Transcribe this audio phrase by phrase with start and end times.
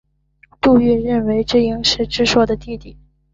[0.59, 2.97] 杜预认为知盈是知朔的弟弟。